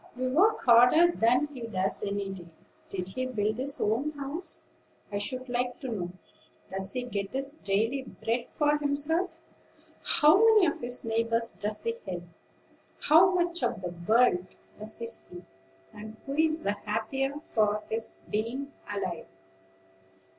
"We 0.15 0.25
work 0.29 0.61
harder 0.61 1.11
than 1.11 1.45
he 1.53 1.61
does 1.67 2.01
any 2.03 2.29
day. 2.31 2.47
Did 2.89 3.09
he 3.09 3.27
build 3.27 3.59
his 3.59 3.79
own 3.79 4.13
house, 4.13 4.63
I 5.11 5.19
should 5.19 5.47
like 5.47 5.79
to 5.81 5.89
know? 5.89 6.11
Does 6.71 6.93
he 6.93 7.03
get 7.03 7.31
his 7.33 7.53
daily 7.53 8.01
bread 8.01 8.49
for 8.49 8.79
himself? 8.79 9.39
How 10.03 10.37
many 10.39 10.65
of 10.65 10.79
his 10.81 11.05
neighbors 11.05 11.51
does 11.51 11.83
he 11.83 11.93
help? 12.07 12.23
How 13.01 13.29
much 13.35 13.61
of 13.61 13.81
the 13.81 13.93
world 14.07 14.47
does 14.79 14.97
he 14.97 15.05
see, 15.05 15.43
and 15.93 16.17
who 16.25 16.33
is 16.33 16.63
the 16.63 16.71
happier 16.73 17.35
for 17.39 17.83
his 17.87 18.21
being 18.27 18.73
alive?" 18.91 19.27